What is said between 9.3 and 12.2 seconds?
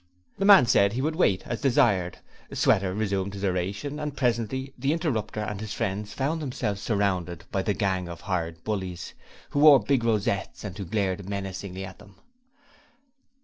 who wore the big rosettes and who glared menacingly at them.